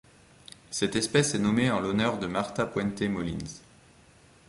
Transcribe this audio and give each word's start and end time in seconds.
Cette 0.71 0.95
espèce 0.95 1.35
est 1.35 1.39
nommée 1.39 1.69
en 1.69 1.79
l'honneur 1.79 2.17
de 2.17 2.25
Marta 2.25 2.65
Puente 2.65 3.03
Molins. 3.03 3.61